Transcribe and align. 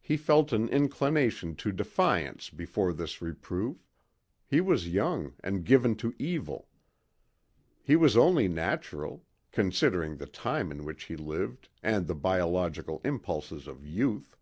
He 0.00 0.16
felt 0.16 0.52
an 0.52 0.68
inclination 0.68 1.56
to 1.56 1.72
defiance 1.72 2.48
before 2.48 2.92
this 2.92 3.20
reproof.... 3.20 3.90
He 4.46 4.60
was 4.60 4.86
young 4.88 5.34
and 5.42 5.64
given 5.64 5.96
to 5.96 6.14
evil. 6.16 6.68
This 7.84 7.96
was 7.96 8.16
only 8.16 8.46
natural, 8.46 9.24
considering 9.50 10.18
the 10.18 10.26
time 10.28 10.70
in 10.70 10.84
which 10.84 11.06
he 11.06 11.16
lived 11.16 11.70
and 11.82 12.06
the 12.06 12.14
biological 12.14 13.00
impulses 13.02 13.66
of 13.66 13.84
youth. 13.84 14.36